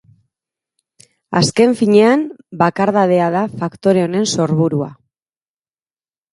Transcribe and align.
Azken 1.41 1.75
finean, 1.81 2.23
bakardadea 2.63 3.29
da 3.37 3.45
faktore 3.63 4.05
honen 4.09 4.29
sorburua. 4.35 4.93